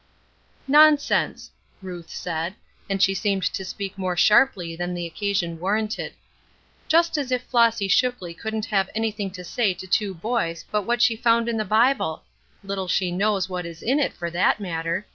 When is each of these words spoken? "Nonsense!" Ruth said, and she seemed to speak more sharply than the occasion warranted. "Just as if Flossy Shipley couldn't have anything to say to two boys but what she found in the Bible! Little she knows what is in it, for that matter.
"Nonsense!" 0.67 1.51
Ruth 1.79 2.09
said, 2.09 2.55
and 2.89 3.03
she 3.03 3.13
seemed 3.13 3.43
to 3.53 3.63
speak 3.63 3.99
more 3.99 4.17
sharply 4.17 4.75
than 4.75 4.95
the 4.95 5.05
occasion 5.05 5.59
warranted. 5.59 6.13
"Just 6.87 7.19
as 7.19 7.31
if 7.31 7.43
Flossy 7.43 7.87
Shipley 7.87 8.33
couldn't 8.33 8.65
have 8.65 8.89
anything 8.95 9.29
to 9.29 9.43
say 9.43 9.75
to 9.75 9.85
two 9.85 10.15
boys 10.15 10.65
but 10.71 10.87
what 10.87 11.03
she 11.03 11.15
found 11.15 11.47
in 11.47 11.57
the 11.57 11.65
Bible! 11.65 12.23
Little 12.63 12.87
she 12.87 13.11
knows 13.11 13.47
what 13.47 13.63
is 13.63 13.83
in 13.83 13.99
it, 13.99 14.13
for 14.13 14.31
that 14.31 14.59
matter. 14.59 15.05